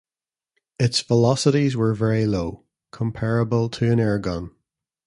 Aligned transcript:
Its 0.79 0.99
velocities 0.99 1.75
were 1.77 1.93
very 1.93 2.25
low, 2.25 2.65
comparable 2.89 3.69
to 3.69 3.91
an 3.91 3.99
airgun. 3.99 4.49